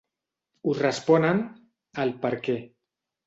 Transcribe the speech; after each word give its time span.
Us 0.71 0.79
responen—el 0.85 2.13
“Perquè”. 2.25 2.57